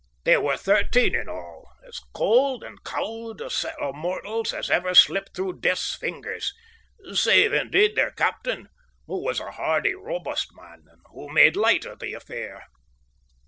They 0.23 0.35
were 0.37 0.57
thirteen 0.57 1.13
in 1.13 1.29
all, 1.29 1.69
as 1.87 1.99
cold 2.15 2.63
and 2.63 2.83
cowed 2.83 3.39
a 3.39 3.51
set 3.51 3.79
of 3.79 3.93
mortals 3.93 4.51
as 4.51 4.71
ever 4.71 4.95
slipped 4.95 5.35
through 5.35 5.59
Death's 5.59 5.93
fingers, 5.95 6.53
save, 7.13 7.53
indeed, 7.53 7.95
their 7.95 8.09
captain, 8.09 8.69
who 9.05 9.23
was 9.23 9.39
a 9.39 9.51
hardy, 9.51 9.93
robust 9.93 10.47
man, 10.55 10.85
and 10.89 11.01
who 11.05 11.29
made 11.29 11.55
light 11.55 11.85
of 11.85 11.99
the 11.99 12.13
affair. 12.15 12.63